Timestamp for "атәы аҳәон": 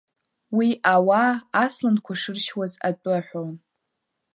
2.89-3.51